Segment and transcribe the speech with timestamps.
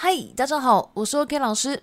[0.00, 1.82] 嗨，大家好，我是 K 老师。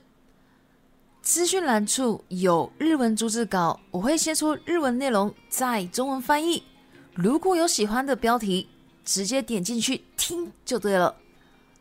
[1.21, 6.63] 资讯栏处有日文逐字稿，我会先出日文内容，再中文翻译。
[7.13, 8.69] 如果有喜欢的标题，
[9.03, 11.13] 直接点进去听就对了。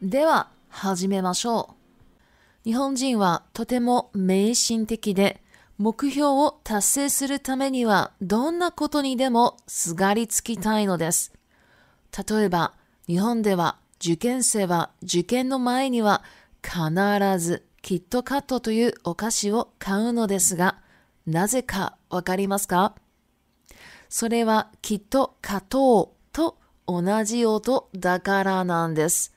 [0.02, 1.69] では、初めてマショ。
[2.64, 5.37] 日本人はとても迷信的で、
[5.78, 11.32] 目標を達成するためにはどんなことにでもすがりつきたいのです。
[12.28, 12.72] 例えば、
[13.06, 13.76] 日本では
[14.06, 16.23] 受験生は受験の前には
[16.62, 16.92] 必
[17.38, 20.76] ずキットカットというお菓子を買うのですが、
[21.26, 22.95] なぜかわかりますか
[24.10, 29.32] それはきっとットと同じ音だからなんです。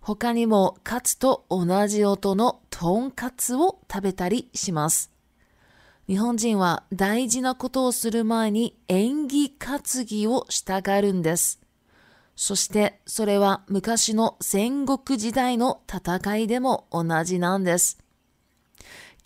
[0.00, 5.10] 他にもカツと同じ音のとんかつを食べたりします。
[6.08, 11.60] 日本人は大事なことをする前に縁起担ぎをしたがるんです。
[12.36, 17.98] そしてそれは昔の戦国時代の戦いでも同じなんです。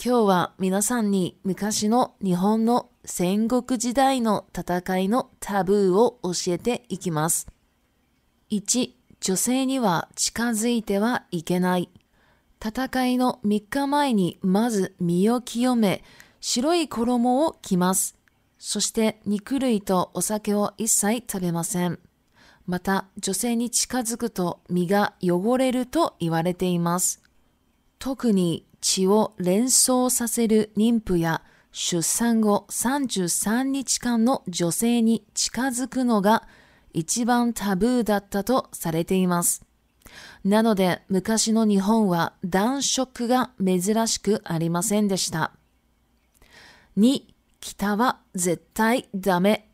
[0.03, 7.49] 今日は皆さんに昔の日本の戦国時代の戦いのタブーを教えていきます。
[8.51, 11.91] 1、女性には近づいてはいけない。
[12.65, 16.05] 戦いの3日前にまず身を清め、
[16.41, 18.17] 白い衣を着ます。
[18.59, 21.99] そして肉類とお酒を一切食べません。
[22.67, 27.23] また女性に近づくと身が汚れると言われています。
[27.99, 36.47] 特に血を連想させる妊婦や出産後33日間の女性に近づくのが
[36.93, 39.65] 一番タブーだったとされています。
[40.45, 45.53] なので昔の日本は暖色が珍しくありませんでした。
[46.99, 47.23] 2、
[47.61, 49.70] 北は絶対ダメ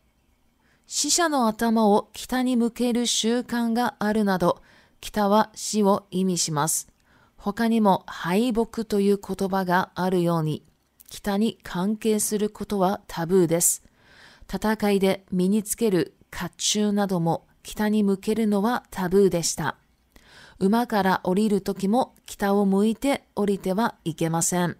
[0.89, 4.61] 死者の頭を北に向ける習慣があるなど、
[5.01, 6.87] 北は死を意味します。
[7.35, 10.63] 他にも敗北という言葉があるように、
[11.09, 13.83] 北に関係することはタブーです。
[14.51, 19.75] 戦いで身につける甲冑なども北に向けるのはタブーでした。
[20.57, 24.77] 馬から降りる時も北を向いて降りてはいけません。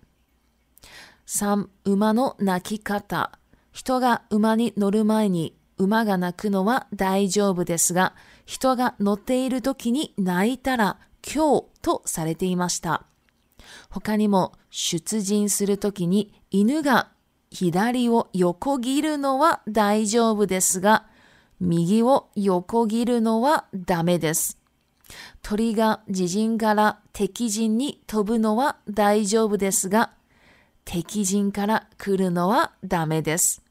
[1.28, 1.68] 3.
[1.84, 3.38] 馬の鳴き方。
[3.74, 8.14] 人が馬に乗る前に馬が鳴くのは大丈夫ですが、
[8.46, 13.06] 人が乗っている時に泣いたら今日とされていました。
[13.90, 17.10] 他にも出陣する時に犬が
[17.52, 21.06] 左を横切るのは大丈夫ですが、
[21.60, 24.58] 右を横切るのはダメです。
[25.42, 30.12] 鳥が自陣から敵陣に飛ぶのは大丈夫ですが、
[30.86, 33.62] 敵陣から来るのはダメです。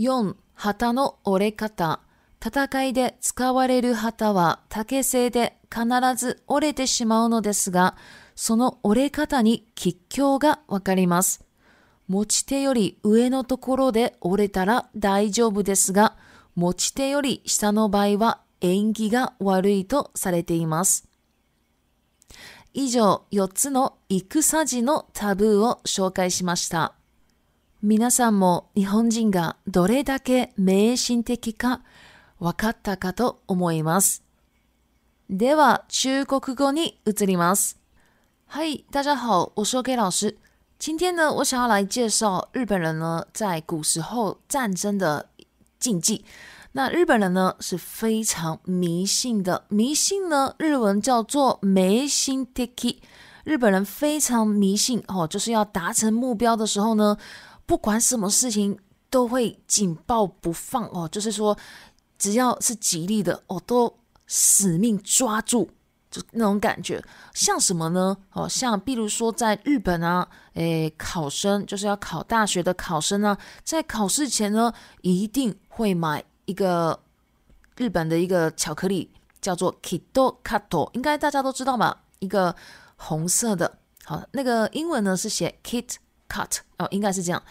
[0.00, 0.34] 4.
[0.56, 2.00] 旗の折れ方。
[2.42, 5.84] 戦いで使われる旗は竹製で必
[6.16, 7.98] ず折れてしまうのですが、
[8.34, 11.44] その折れ方に吉凶がわかります。
[12.08, 16.16] 持ち手より上のところで折れたら大丈夫ですが、
[16.56, 21.06] 持ち手より下の場合は縁起が悪いとされています。
[22.72, 26.94] 以上4つの戦時のタブーを紹介しました。
[27.82, 31.80] 皆さんも日本人がどれだけ迷信的か
[32.38, 34.22] 分かったかと思います。
[35.30, 37.78] では、中国語に移ります。
[38.48, 40.36] はい、大家好，我是 OK 老师。
[40.78, 45.28] 今天呢，我想要来介绍日本人呢在古时候战争的
[45.78, 46.22] 禁忌。
[46.72, 52.70] 那日本人呢是非常迷信的，迷信呢日文叫做迷信的。
[53.44, 57.16] 日本人非常迷信哦，就是要达成目标的时候呢，
[57.70, 58.76] 不管什么事情
[59.10, 61.56] 都会紧抱不放哦，就是说
[62.18, 65.70] 只要是吉利的哦，都死命抓住，
[66.10, 67.00] 就那种感觉
[67.32, 68.16] 像什么呢？
[68.32, 76.98] 哦，像比如说在日本啊，诶，考生就是要考大学的考生呢，在考试前呢，一定会买一个
[77.76, 79.08] 日本的一个巧克力，
[79.40, 82.02] 叫做 k i d o k a t t o 应该大家都知道吧？
[82.18, 82.52] 一个
[82.96, 85.98] 红色的，好，那个英文呢是写 Kit。
[86.30, 87.42] Cut 哦，应该是这样。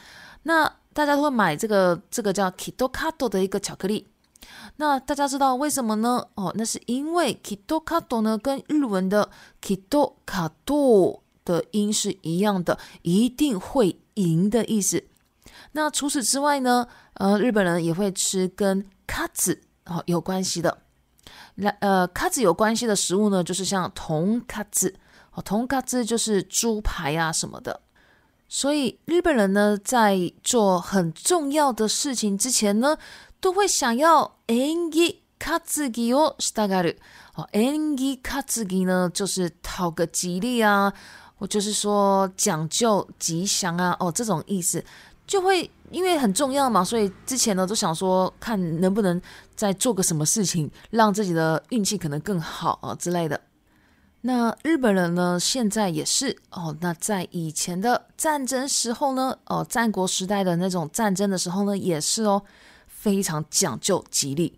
[0.43, 4.07] 那大家都会买这个这个叫 k i t o k a t o 的一个巧克力。
[4.77, 6.25] 那大家知道为什么呢？
[6.35, 9.29] 哦，那是因为 k i t o k a t o 呢跟日文的
[9.61, 15.03] k i t o k a t o 的音是一样的，一定会赢的意思。
[15.73, 20.79] 那除此之外呢，呃，日本人也会吃跟 Cut s 哦有关系的。
[21.55, 24.93] 那呃，Cut 有关系的食物呢，就是像铜卡 n Cut
[25.33, 27.81] 哦铜卡 n Cut 就是猪排啊什么的。
[28.51, 32.97] 所以日本人呢，在做很重要的事情之前呢，
[33.39, 36.97] 都会想要 a n g i k a t s 哦，大概率
[37.35, 40.91] 哦 a n g i k t s 呢就是讨个吉利啊，
[41.37, 44.83] 我就是说讲究吉祥啊，哦这种意思，
[45.27, 49.21] 就会因为很重要嘛，所以之前呢都想说，看能不能
[49.55, 53.39] 再做个什么事情，让自己的运气可能更好之类的。
[54.21, 55.39] 那日本人呢？
[55.39, 56.75] 现在也是哦。
[56.81, 59.37] 那在以前的战争时候呢？
[59.45, 62.43] 哦，战国时代的那种战争的时候呢，也是哦，
[62.85, 64.57] 非常讲究吉利。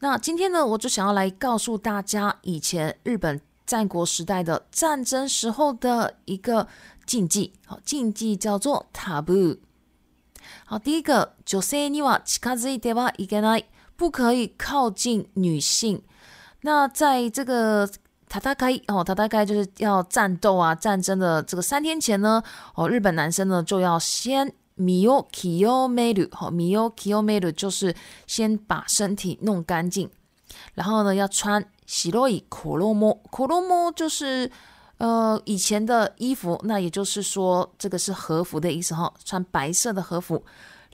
[0.00, 6.68] 那今天呢，我就想要来告诉大家，以前日本战国时代的战争时候的一个
[7.04, 7.52] 禁忌。
[7.66, 9.58] 好，禁忌叫做 taboo。
[10.64, 11.90] 好，第一个，九三
[13.96, 16.02] 不可以靠近女性。
[16.60, 17.90] 那在这个。
[18.32, 22.42] 他大概哦，他大概就是要战斗啊，战争的这个三天前呢，
[22.74, 27.94] 哦，日本男生呢就要先 miyokiyomaru，哈，miyokiyomaru 就是
[28.26, 30.08] 先把身体弄干净，
[30.72, 34.50] 然后呢要穿 shiroi k 洛 r o m o k r o m o 就是
[34.96, 40.42] 呃以前的衣服，那也就是说这个是和服的意思哈，穿白色的和服，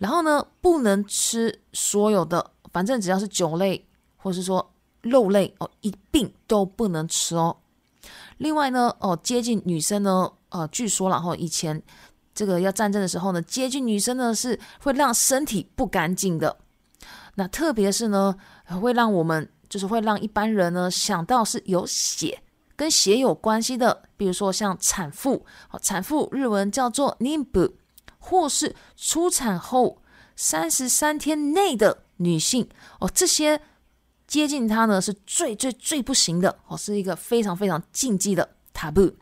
[0.00, 3.86] 然后呢不能吃所有的，反正只要是酒类
[4.16, 4.72] 或是说。
[5.02, 7.56] 肉类哦，一并都不能吃哦。
[8.38, 11.80] 另外呢，哦，接近女生呢，呃，据说然后以前
[12.34, 16.56] 这个要战争的时候呢，接近女生呢是会让身体不干净的。
[17.34, 18.34] 那特别是呢，
[18.80, 22.42] 会让我们就是会让一般人呢想到是有血
[22.74, 27.72] 跟血有关系的，比如说像产妇，哦，产妇日文叫做 nimbu，
[28.18, 30.02] 或是出产后
[30.34, 32.68] 三十三天内的女性，
[33.00, 33.60] 哦，这些。
[34.28, 39.12] 接近他呢是最最最不行的哦，是一个非常非常禁忌的 taboo。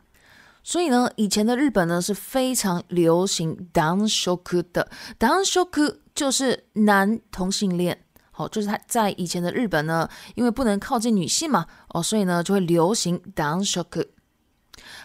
[0.63, 5.59] 所以呢，以前的日本呢是非常流行 d o w n s h o k 的，d o w n s h
[5.61, 8.03] o k 就是男同性恋。
[8.31, 14.09] 好，就是他在以前的日本呢，因为不能靠近女性嘛，哦，所以呢就会流行 d o w n s h o k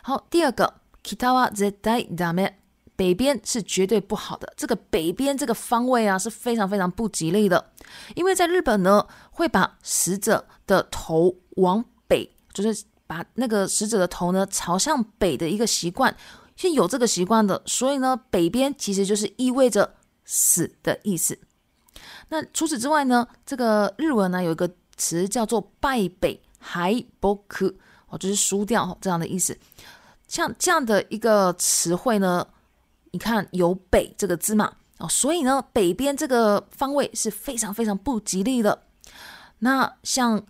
[0.02, 2.61] 好，第二个，きたわ絶対 e メ。
[3.02, 7.72] 北边是绝对不好的，这个北边这个方位啊是非常非常不吉利的，
[8.14, 16.14] 因为在日本呢，会把死者的头往北，就是把那个死者的头呢朝向北的一个习惯，
[16.54, 21.36] 是有这个习惯的，所以呢，北边其实就是意味着死的意思。
[22.28, 27.74] 那除此之外呢，这个日文呢有一个词叫做败北，还不可
[28.06, 29.58] 哦，就是输掉这样的意思，
[30.28, 32.46] 像这样的一个词汇呢。
[33.12, 34.72] 你看有“北”这个字嘛？
[34.98, 38.82] 哦，所以呢，北边这个方位是非常非常不吉利的。
[39.58, 40.42] 那像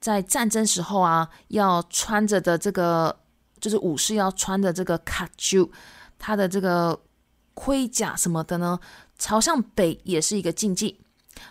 [0.00, 3.16] 在战争时候啊，要穿着的这个
[3.60, 5.68] 就是武士要穿着这个卡丘，
[6.18, 6.98] 他的这个
[7.54, 8.80] 盔甲什么的呢，
[9.16, 11.00] 朝向北也是一个禁忌。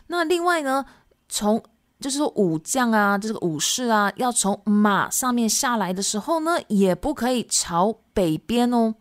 [0.07, 0.83] 那另外呢，
[1.29, 1.63] 从
[2.01, 8.95] 就是说武将啊，这个武士啊，要从马上面下来的时候呢，也不可以朝北边哦。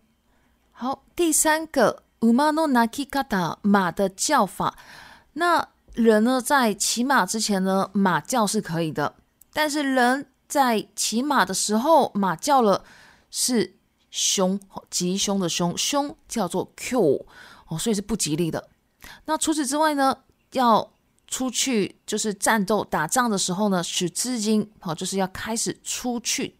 [0.79, 4.77] 好，第三个，uma no naki kata 马的叫法，
[5.33, 9.15] 那人呢在骑马之前呢，马叫是可以的，
[9.55, 12.85] 但是人在骑马的时候，马叫了
[13.31, 13.79] 是
[14.11, 17.27] 凶，吉凶的凶，凶叫做 q
[17.69, 18.69] 哦，所以是不吉利的。
[19.25, 20.19] 那除此之外呢，
[20.53, 20.93] 要
[21.27, 26.57] 出去就是战斗、打仗的时候呢，取资金哦，就是要开始出去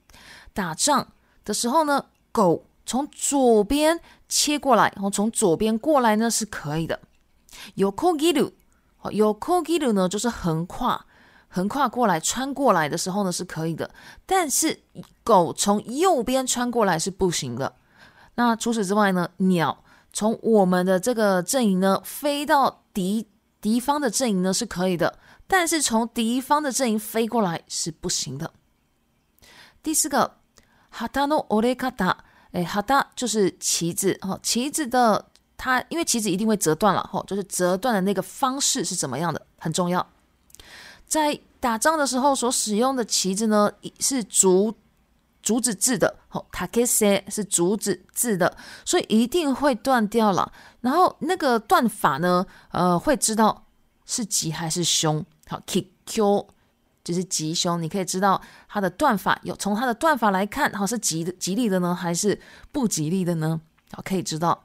[0.55, 1.09] 打仗
[1.45, 2.65] 的时候呢，狗。
[2.87, 6.99] 从左边切过来，然后从左边过来呢是可以的。
[7.75, 8.53] 有 k o g i
[9.11, 11.05] 有 k o g i 呢，就是横跨，
[11.49, 13.91] 横跨过来，穿过来的时候呢是可以的。
[14.25, 14.81] 但是
[15.25, 17.75] 狗从右边穿过来是不行的。
[18.37, 23.27] 那除此之外呢，鸟从我们的这个阵营呢飞到敌
[23.61, 28.53] 敌方的阵营呢是可以的，但是从敌方的阵营飞过来是不行的。
[29.83, 30.37] 第四个
[30.95, 32.26] ，Hatano o k a t a
[32.57, 35.23] 哎，好的，就是旗子哈，旗子的
[35.59, 40.05] 它，因为旗子一定会折断了哈，就是折断的那个方式是怎么样的，很重要。
[41.07, 43.71] 在打仗的时候所使用的旗子呢，
[44.01, 44.75] 是竹
[45.43, 50.51] 竹子制的，好，takase 是竹子制的，所以一定会断掉了。
[50.81, 53.67] 然后那个断法呢，呃，会知道
[54.07, 56.47] 是吉还是凶，好，kq。
[57.07, 62.37] 就是吉凶，你可以知道它的断法有从它的断法来看，哈，是吉的吉利的呢，还是
[62.73, 63.61] 不吉利的呢？
[63.93, 64.65] 好，可以知道。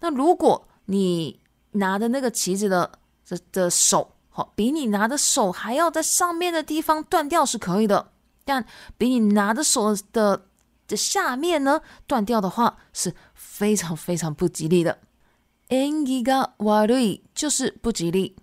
[0.00, 1.38] 那如果你
[1.74, 2.90] 拿的那个旗子的
[3.28, 8.10] 的的手，好，比你拿的手还要在上面的地方断掉是可以的，
[8.44, 8.66] 但
[8.98, 10.46] 比你拿的手的
[10.88, 14.98] 这下面呢断掉的话是非常非常不吉利的。
[15.68, 16.22] a n g i
[16.56, 18.34] w a r i 就是不吉利。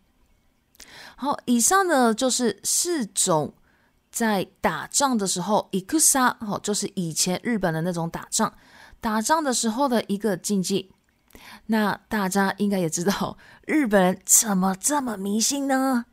[1.18, 3.54] 好，以上呢就是四种
[4.12, 8.54] 在打仗的时候伊库萨，好，就是以前日本的那种打仗，
[9.00, 10.92] 打仗的时候的一个禁忌。
[11.68, 16.06] 那大家应该也知道，日本人怎么这么迷信呢？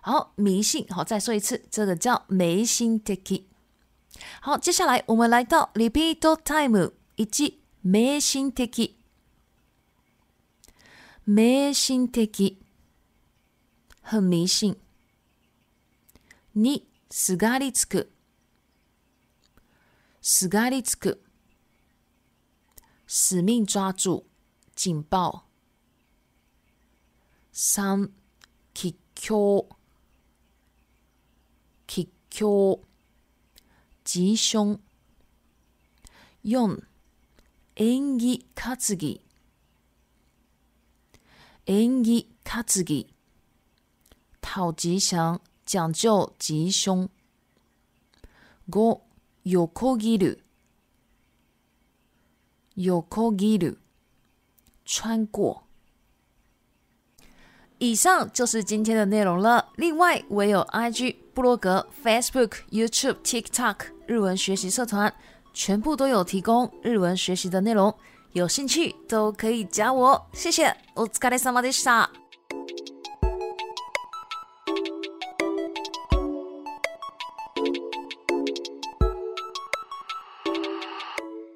[0.00, 3.48] 好，迷信，好，再说一次，这个叫迷信的 K。
[4.40, 8.96] 好，接下来我们来到 Repeat Time，以及迷信的 K，
[11.24, 12.61] 迷信的 K。
[14.02, 14.76] 很迷信。
[16.54, 18.12] 你死がり次く，
[20.20, 21.22] 死がり次く，
[23.06, 24.24] 死命抓住
[24.74, 25.44] 警报。
[27.54, 28.10] 三
[28.74, 29.66] 击球，
[31.86, 32.80] 吉凶，
[34.04, 34.80] 击熊。
[36.44, 36.82] 四
[37.84, 39.20] 演技，格技，
[41.66, 43.11] 演技，格技。
[44.42, 47.08] 讨吉祥讲究吉凶。
[48.68, 49.00] Go!
[49.44, 50.38] 有コギル，
[52.74, 53.78] 有コギル，
[54.84, 55.64] 穿过。
[57.78, 59.70] 以上就是今天的内容了。
[59.76, 65.12] 另外，我有 IG、布洛格、Facebook、YouTube、TikTok 日文学习社团，
[65.52, 67.92] 全部都有提供日文学习的内容。
[68.34, 70.24] 有兴趣都可以加我。
[70.32, 70.72] 谢谢。
[70.94, 72.21] お疲れ様でした。